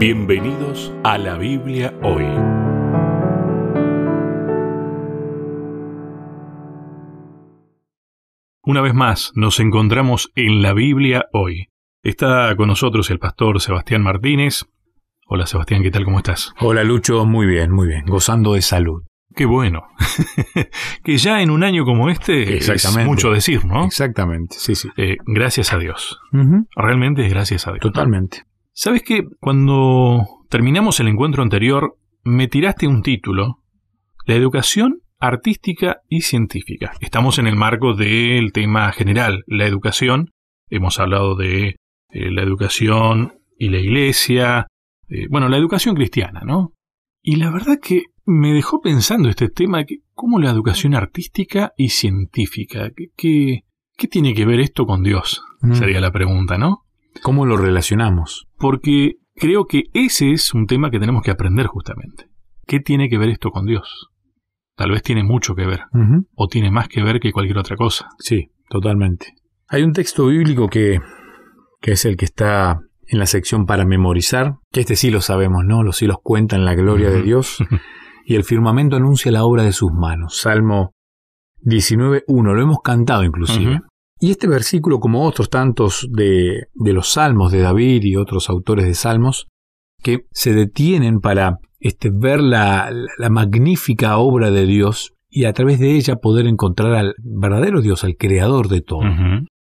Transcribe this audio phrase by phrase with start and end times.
[0.00, 2.24] Bienvenidos a la Biblia hoy.
[8.62, 11.66] Una vez más nos encontramos en la Biblia hoy.
[12.02, 14.64] Está con nosotros el pastor Sebastián Martínez.
[15.26, 16.06] Hola Sebastián, ¿qué tal?
[16.06, 16.54] ¿Cómo estás?
[16.60, 19.02] Hola Lucho, muy bien, muy bien, gozando de salud.
[19.36, 19.82] Qué bueno.
[21.04, 23.84] que ya en un año como este es mucho decir, ¿no?
[23.84, 24.88] Exactamente, sí, sí.
[24.96, 26.18] Eh, gracias a Dios.
[26.74, 27.82] Realmente es gracias a Dios.
[27.82, 28.49] Totalmente.
[28.82, 33.62] ¿Sabes que cuando terminamos el encuentro anterior me tiraste un título?
[34.24, 36.92] La educación artística y científica.
[37.02, 40.30] Estamos en el marco del tema general, la educación.
[40.70, 41.76] Hemos hablado de
[42.08, 44.66] eh, la educación y la iglesia.
[45.10, 46.72] Eh, bueno, la educación cristiana, ¿no?
[47.20, 51.90] Y la verdad que me dejó pensando este tema, que, ¿cómo la educación artística y
[51.90, 52.90] científica?
[52.96, 53.60] ¿Qué,
[53.98, 55.42] qué, tiene que ver esto con Dios?
[55.60, 55.74] Mm.
[55.74, 56.86] Sería la pregunta, ¿no?
[57.22, 58.46] ¿Cómo lo relacionamos?
[58.56, 62.26] Porque creo que ese es un tema que tenemos que aprender justamente.
[62.66, 64.08] ¿Qué tiene que ver esto con Dios?
[64.76, 65.80] Tal vez tiene mucho que ver,
[66.34, 68.08] o tiene más que ver que cualquier otra cosa.
[68.18, 69.34] Sí, totalmente.
[69.68, 71.00] Hay un texto bíblico que,
[71.80, 75.64] que es el que está en la sección para memorizar, que este sí lo sabemos,
[75.66, 75.82] ¿no?
[75.82, 77.58] Los cielos cuentan la gloria de Dios
[78.24, 80.38] y el firmamento anuncia la obra de sus manos.
[80.40, 80.92] Salmo
[81.64, 83.80] 19.1, lo hemos cantado inclusive.
[84.20, 88.94] Y este versículo, como otros tantos de, los salmos de David y otros autores de
[88.94, 89.48] salmos,
[90.02, 92.90] que se detienen para este, ver la,
[93.30, 98.16] magnífica obra de Dios y a través de ella poder encontrar al verdadero Dios, al
[98.16, 99.02] creador de todo.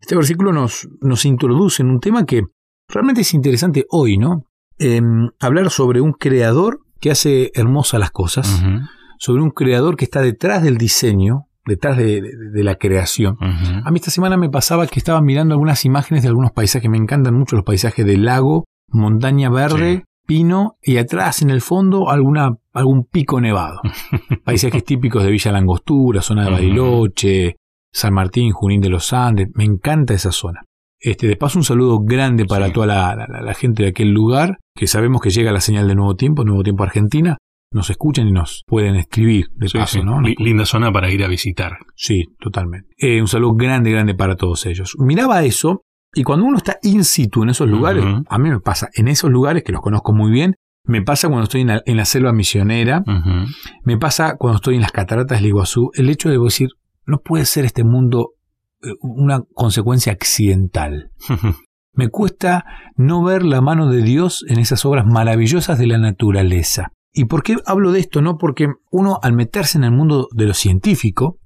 [0.00, 2.42] Este versículo nos, nos introduce en un tema que
[2.88, 4.44] realmente es interesante hoy, ¿no?
[4.78, 8.62] Em, hablar sobre un creador que hace hermosas las cosas,
[9.18, 12.22] sobre un creador que está detrás del diseño, detrás de,
[12.54, 13.36] la creación.
[13.40, 16.96] A mí esta semana me pasaba que estaba mirando algunas imágenes de algunos paisajes, me
[16.96, 22.56] encantan mucho los paisajes del lago, montaña verde, pino y atrás en el fondo alguna,
[22.72, 23.80] algún pico nevado.
[24.44, 27.56] paisajes típicos de Villa Langostura, zona de Bariloche,
[27.92, 30.64] San Martín, Junín de los Andes, me encanta esa zona.
[31.00, 35.20] Este, de paso, un saludo grande para toda la, gente de aquel lugar, que sabemos
[35.20, 37.36] que llega la señal de Nuevo Tiempo, Nuevo Tiempo Argentina,
[37.70, 40.20] nos escuchan y nos pueden escribir de paso, ¿no?
[40.20, 41.78] Linda zona para ir a visitar.
[41.94, 42.88] Sí, totalmente.
[42.96, 44.96] Eh, un saludo grande, grande para todos ellos.
[44.98, 45.82] Miraba eso
[46.14, 49.30] y cuando uno está in situ en esos lugares, a mí me pasa, en esos
[49.30, 53.04] lugares que los conozco muy bien, me pasa cuando estoy en la, selva misionera,
[53.84, 56.70] me pasa cuando estoy en las cataratas del Iguazú, el hecho de decir,
[57.04, 58.30] no puede ser este mundo
[58.82, 61.10] eh, una consecuencia accidental.
[61.92, 62.64] me cuesta
[62.96, 66.92] no ver la mano de Dios en esas obras maravillosas de la naturaleza.
[67.12, 68.22] ¿Y por qué hablo de esto?
[68.22, 71.38] No porque uno al meterse en el mundo de lo científico,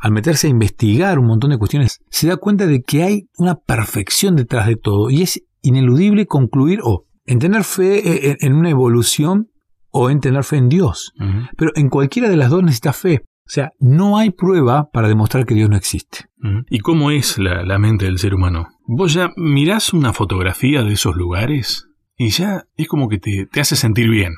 [0.00, 3.54] al meterse a investigar un montón de cuestiones, se da cuenta de que hay una
[3.54, 8.70] perfección detrás de todo y es ineludible concluir o en tener fe eh, en una
[8.70, 9.48] evolución
[9.90, 11.12] o en tener fe en Dios.
[11.56, 13.22] Pero en cualquiera de las dos necesita fe.
[13.46, 16.26] O sea, no hay prueba para demostrar que Dios no existe.
[16.68, 18.68] ¿Y cómo es la, mente del ser humano?
[18.86, 21.85] Vos ya mirás una fotografía de esos lugares
[22.16, 24.34] y ya es como que te, hace sentir bien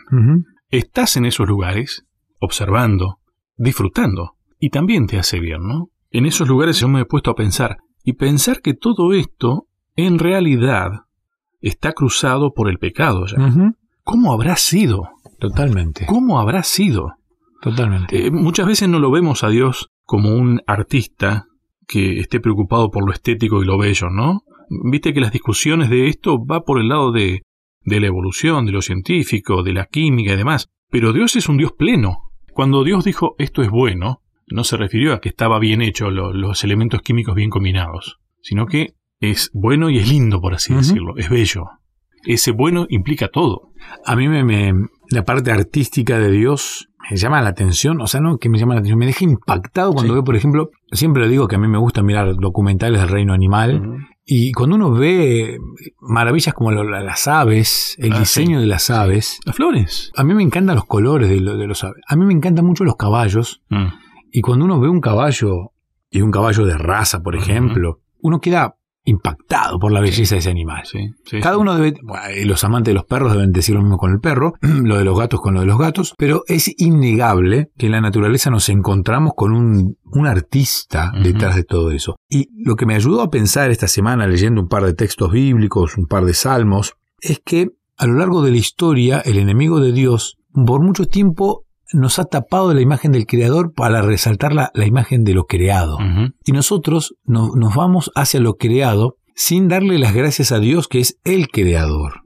[0.71, 2.07] estás en esos lugares,
[2.41, 3.19] observando,
[3.57, 5.91] disfrutando, y también te hace bien, ¿no?
[6.11, 10.19] En esos lugares yo me he puesto a pensar, y pensar que todo esto, en
[10.19, 10.91] realidad,
[11.61, 13.73] está cruzado por el pecado ya.
[14.03, 15.11] ¿Cómo habrá sido?
[15.39, 16.07] Totalmente.
[16.07, 17.15] ¿Cómo habrá sido?
[17.61, 18.27] Totalmente.
[18.27, 21.47] Eh, muchas veces no lo vemos a Dios como un artista
[21.87, 24.43] que esté preocupado por lo estético y lo bello, ¿no?
[24.69, 27.43] Viste que las discusiones de esto va por el lado de
[27.89, 30.69] de la evolución, de lo científico, de la química y demás.
[30.91, 32.31] Pero Dios es un Dios pleno.
[32.53, 36.65] Cuando Dios dijo esto es bueno, no se refirió a que estaba bien hecho los
[36.65, 41.29] elementos químicos bien combinados, sino que es bueno y es lindo, por así decirlo, es
[41.29, 41.67] bello.
[42.25, 43.73] Ese bueno implica todo.
[44.05, 44.73] A mí me,
[45.11, 48.75] la parte artística de Dios me llama la atención, o sea, no que me llama
[48.75, 51.69] la atención, me deja impactado cuando veo, por ejemplo, siempre le digo que a mí
[51.69, 55.59] me gusta mirar documentales del reino animal y cuando uno ve
[56.01, 59.41] maravillas como las aves, el ah, diseño de las aves.
[59.47, 60.13] Las flores.
[60.17, 62.03] A mí me encantan los colores de, los aves.
[62.07, 63.63] A mí me encantan mucho los caballos.
[63.71, 63.87] Mm.
[64.31, 65.73] Y cuando uno ve un caballo,
[66.11, 68.77] y un caballo de raza, por ejemplo, uno queda
[69.09, 70.85] impactado por la belleza de ese animal.
[71.43, 71.99] Cada uno debe,
[72.45, 75.19] los amantes de los perros deben decir lo mismo con el perro, lo de los
[75.19, 79.33] gatos con lo de los gatos, pero es innegable que en la naturaleza nos encontramos
[79.35, 79.97] con un,
[80.27, 82.17] artista detrás de todo eso.
[82.29, 85.97] Y lo que me ayudó a pensar esta semana leyendo un par de textos bíblicos,
[85.97, 89.93] un par de salmos, es que a lo largo de la historia el enemigo de
[89.93, 95.25] Dios por mucho tiempo nos ha tapado la imagen del creador para resaltar la, imagen
[95.25, 95.99] de lo creado.
[96.45, 101.19] Y nosotros nos vamos hacia lo creado sin darle las gracias a Dios que es
[101.25, 102.23] el creador.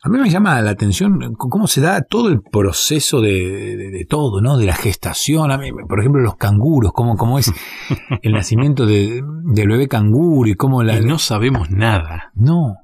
[0.00, 4.56] A mí me llama la atención cómo se da todo el proceso de, todo, ¿no?
[4.56, 5.50] De la gestación.
[5.50, 7.52] A mí, por ejemplo, los canguros, cómo, cómo es
[8.22, 9.22] el nacimiento del
[9.54, 10.98] bebé canguro y cómo la...
[10.98, 12.30] Y no sabemos nada.
[12.34, 12.76] No.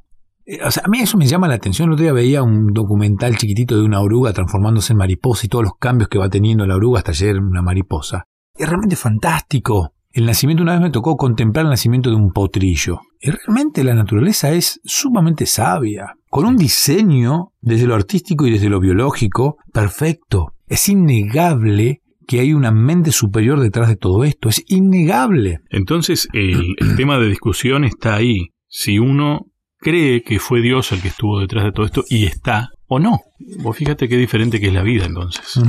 [0.46, 1.88] Eh, o sea, a mí eso me llama la atención.
[1.88, 5.64] El otro día veía un documental chiquitito de una oruga transformándose en mariposa y todos
[5.64, 8.24] los cambios que va teniendo la oruga hasta llegar una mariposa.
[8.54, 9.94] Es realmente fantástico.
[10.14, 13.00] El nacimiento, una vez me tocó contemplar el nacimiento de un potrillo.
[13.20, 18.68] Y realmente la naturaleza es sumamente sabia, con un diseño desde lo artístico y desde
[18.68, 20.52] lo biológico perfecto.
[20.68, 24.48] Es innegable que hay una mente superior detrás de todo esto.
[24.48, 25.58] Es innegable.
[25.70, 28.50] Entonces, el, tema de discusión está ahí.
[28.68, 29.46] Si uno
[29.84, 33.20] cree que fue Dios el que estuvo detrás de todo esto y está o no.
[33.62, 35.60] Vos fíjate qué diferente que es la vida entonces.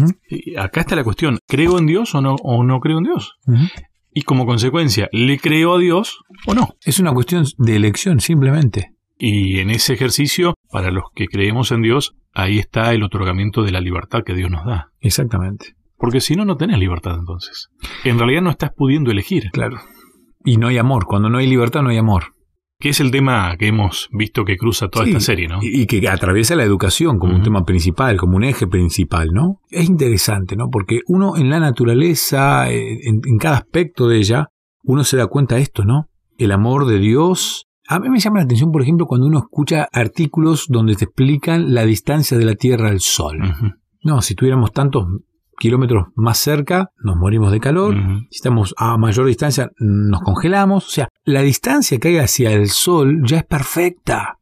[0.57, 3.35] Acá está la cuestión, ¿creo en Dios o no, o no creo en Dios?
[4.17, 6.69] y como consecuencia, ¿le creo a Dios o no?
[6.85, 8.94] Es una cuestión de elección, simplemente.
[9.17, 13.73] Y en ese ejercicio, para los que creemos en Dios, ahí está el otorgamiento de
[13.73, 14.88] la libertad que Dios nos da.
[15.01, 15.75] Exactamente.
[15.97, 17.68] Porque si no, no tenés libertad entonces.
[18.06, 19.51] En realidad no estás pudiendo elegir.
[19.51, 19.81] Claro.
[20.45, 21.06] Y no hay amor.
[21.06, 22.34] Cuando no hay libertad, no hay amor
[22.80, 25.60] que es el tema que hemos visto que cruza toda esta serie, ¿no?
[25.62, 29.62] Y, que atraviesa la educación como un tema principal, como un eje principal, ¿no?
[29.69, 30.69] Es interesante, ¿no?
[30.69, 34.50] Porque uno en la naturaleza, eh, en, cada aspecto de ella,
[34.83, 36.10] uno se da cuenta de esto, ¿no?
[36.38, 37.68] El amor de Dios.
[37.88, 41.74] A mí me llama la atención, por ejemplo, cuando uno escucha artículos donde te explican
[41.74, 43.38] la distancia de la Tierra al Sol.
[44.01, 45.06] No, si tuviéramos tantos
[45.57, 47.96] kilómetros más cerca, nos morimos de calor.
[48.30, 50.88] Si estamos a mayor distancia, nos congelamos.
[50.88, 54.40] O sea, la distancia que hay hacia el Sol ya es perfecta.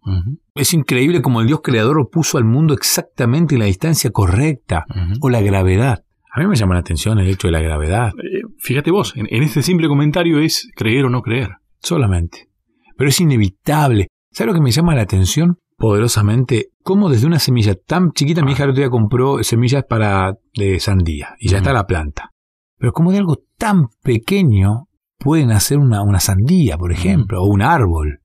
[0.55, 4.85] Es increíble como el Dios creador puso al mundo exactamente en la distancia correcta.
[5.21, 6.03] O la gravedad.
[6.35, 8.11] A mí me llama la atención el hecho de la gravedad.
[8.17, 11.49] Eh, fíjate vos, en, en este simple comentario es creer o no creer.
[11.79, 12.49] Solamente.
[12.97, 14.07] Pero es inevitable.
[14.31, 15.59] ¿Sabes lo que me llama la atención?
[15.83, 20.37] Poderosamente cómo desde una semilla tan chiquita, mi hija el otro día compró semillas para
[20.55, 22.31] de sandía y ya está la planta.
[22.77, 24.87] Pero como de algo tan pequeño
[25.19, 28.21] pueden hacer una, una sandía, por ejemplo, o un árbol.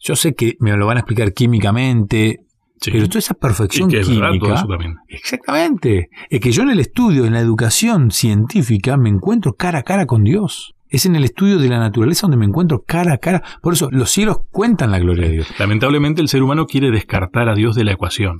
[0.00, 2.40] Yo sé que me lo van a explicar químicamente,
[2.84, 4.62] pero toda esa perfección química.
[5.08, 6.10] Exactamente.
[6.28, 10.04] Es que yo en el estudio, en la educación científica, me encuentro cara a cara
[10.04, 10.74] con Dios.
[10.90, 13.42] Es en el estudio de la naturaleza donde me encuentro cara a cara.
[13.62, 15.48] Por eso los cielos cuentan la gloria de Dios.
[15.58, 18.38] Lamentablemente el ser humano quiere descartar a Dios de la ecuación.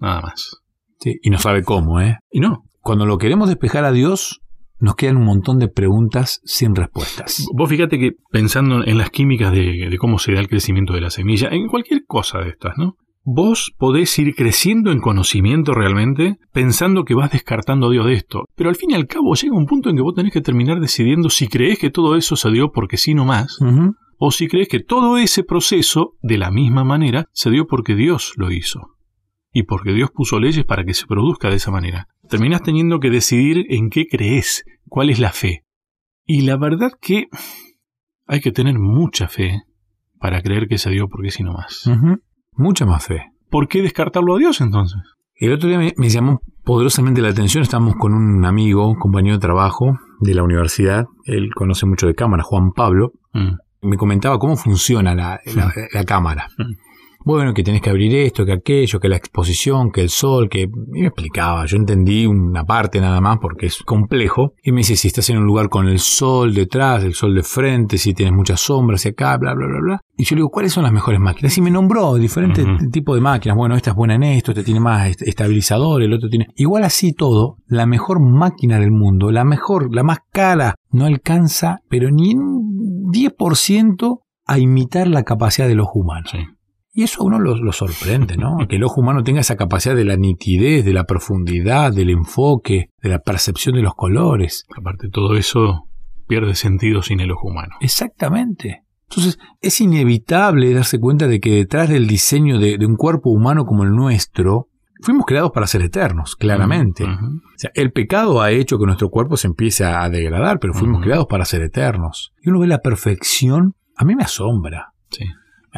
[0.00, 0.62] Nada más.
[0.98, 2.18] Sí, y no sabe cómo, ¿eh?
[2.30, 2.64] Y no.
[2.80, 4.40] Cuando lo queremos despejar a Dios,
[4.78, 7.46] nos quedan un montón de preguntas sin respuestas.
[7.54, 11.00] Vos fíjate que pensando en las químicas de, de, cómo se da el crecimiento de
[11.00, 12.96] la semilla, en cualquier cosa de estas, ¿no?
[13.28, 18.44] Vos podés ir creciendo en conocimiento realmente pensando que vas descartando a Dios de esto,
[18.54, 20.78] pero al fin y al cabo llega un punto en que vos tenés que terminar
[20.78, 23.58] decidiendo si crees que todo eso se dio porque sí no más,
[24.18, 28.32] o si crees que todo ese proceso, de la misma manera, se dio porque Dios
[28.36, 28.92] lo hizo,
[29.52, 32.06] y porque Dios puso leyes para que se produzca de esa manera.
[32.28, 35.64] Terminás teniendo que decidir en qué crees, cuál es la fe.
[36.26, 37.26] Y la verdad que
[38.26, 39.62] hay que tener mucha fe
[40.20, 41.90] para creer que se dio porque sí no más.
[42.56, 43.32] Mucha más fe.
[43.50, 45.00] ¿Por qué descartarlo a Dios entonces?
[45.34, 49.98] El otro día me, llamó poderosamente la atención, estábamos con un amigo, compañero de trabajo
[50.20, 53.88] de la universidad, él conoce mucho de cámara, Juan Pablo, mm.
[53.88, 55.40] me comentaba cómo funciona la,
[56.06, 56.48] cámara.
[56.56, 56.85] Mm
[57.26, 60.60] bueno, que tenés que abrir esto, que aquello, que la exposición, que el sol, que...
[60.60, 64.52] Y me explicaba, yo entendí una parte nada más porque es complejo.
[64.62, 67.42] Y me dice, si estás en un lugar con el sol detrás, el sol de
[67.42, 70.00] frente, si tienes muchas sombras y acá, bla, bla, bla, bla.
[70.16, 71.58] Y yo le digo, ¿cuáles son las mejores máquinas?
[71.58, 73.56] Y me nombró diferentes tipos de máquinas.
[73.56, 76.46] Bueno, esta es buena en esto, este tiene más estabilizador, el otro tiene...
[76.54, 81.80] Igual así todo, la mejor máquina del mundo, la mejor, la más cara, no alcanza,
[81.88, 86.30] pero ni un 10% a imitar la capacidad de los humanos.
[86.30, 86.38] Sí.
[86.96, 88.56] Y eso a uno lo, sorprende, ¿no?
[88.66, 92.88] Que el ojo humano tenga esa capacidad de la nitidez, de la profundidad, del enfoque,
[93.02, 94.64] de la percepción de los colores.
[94.74, 95.90] Aparte, todo eso
[96.26, 97.74] pierde sentido sin el ojo humano.
[97.82, 98.84] Exactamente.
[99.10, 103.84] Entonces, es inevitable darse cuenta de que detrás del diseño de, un cuerpo humano como
[103.84, 104.68] el nuestro,
[105.02, 107.04] fuimos creados para ser eternos, claramente.
[107.04, 111.02] O sea, el pecado ha hecho que nuestro cuerpo se empiece a degradar, pero fuimos
[111.02, 112.32] creados para ser eternos.
[112.40, 114.94] Y uno ve la perfección, a mí me asombra.
[115.10, 115.26] Sí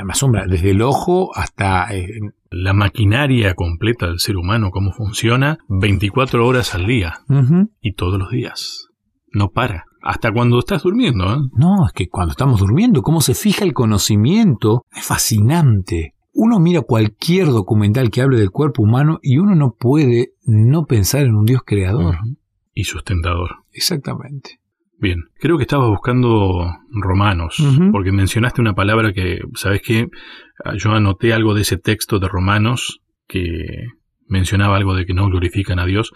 [0.04, 1.94] me asombra, desde el ojo hasta...
[1.94, 2.06] Eh,
[2.50, 7.20] la maquinaria completa del ser humano, cómo funciona 24 horas al día
[7.80, 8.88] y todos los días.
[9.32, 9.84] No para.
[10.02, 11.32] Hasta cuando estás durmiendo.
[11.34, 11.38] ¿eh?
[11.52, 16.14] No, es que cuando estamos durmiendo, cómo se fija el conocimiento, es fascinante.
[16.32, 21.22] Uno mira cualquier documental que hable del cuerpo humano y uno no puede no pensar
[21.22, 22.16] en un Dios creador.
[22.72, 23.64] Y sustentador.
[23.72, 24.60] Exactamente.
[25.00, 27.62] Bien, creo que estabas buscando Romanos,
[27.92, 30.08] porque mencionaste una palabra que, ¿sabes qué?
[30.64, 33.86] Ah, Yo anoté algo de ese texto de Romanos que
[34.26, 36.12] mencionaba algo de que no glorifican a Dios,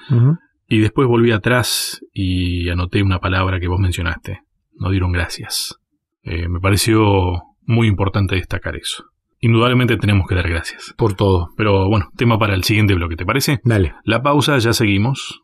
[0.67, 4.41] y después volví atrás y anoté una palabra que vos mencionaste.
[4.75, 5.77] No dieron gracias.
[6.25, 9.05] Eh, me pareció muy importante destacar eso.
[9.41, 10.95] Indudablemente tenemos que dar gracias.
[10.97, 11.49] Por todo.
[11.57, 13.61] Pero bueno, tema para el siguiente bloque, ¿te parece?
[13.65, 13.95] Dale.
[14.05, 15.42] La pausa, ya seguimos.